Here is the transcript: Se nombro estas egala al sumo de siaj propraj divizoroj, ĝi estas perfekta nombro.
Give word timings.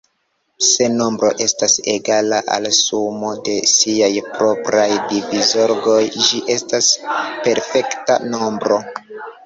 Se 0.67 0.85
nombro 0.93 1.29
estas 1.45 1.75
egala 1.93 2.39
al 2.55 2.65
sumo 2.79 3.35
de 3.49 3.55
siaj 3.75 4.11
propraj 4.33 4.89
divizoroj, 5.15 6.01
ĝi 6.19 6.45
estas 6.59 6.93
perfekta 7.49 8.23
nombro. 8.37 8.87